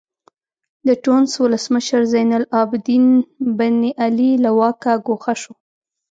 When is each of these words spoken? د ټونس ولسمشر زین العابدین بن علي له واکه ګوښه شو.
د 0.87 0.89
ټونس 1.03 1.29
ولسمشر 1.43 2.01
زین 2.11 2.29
العابدین 2.39 3.05
بن 3.57 3.75
علي 4.03 4.31
له 4.43 4.51
واکه 4.59 4.93
ګوښه 5.05 5.33
شو. 5.41 5.53